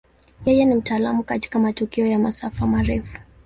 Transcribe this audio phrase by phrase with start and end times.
[0.45, 3.17] Yeye ni mtaalamu katika matukio ya masafa marefu.